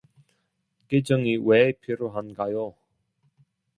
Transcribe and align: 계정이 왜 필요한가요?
계정이 0.87 1.37
왜 1.43 1.73
필요한가요? 1.73 2.73